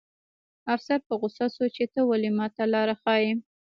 افسر 0.75 0.99
په 1.07 1.13
غوسه 1.19 1.45
شو 1.55 1.65
چې 1.75 1.83
ته 1.93 1.99
ولې 2.09 2.29
ماته 2.37 2.63
لاره 2.73 2.95
ښیې 3.01 3.33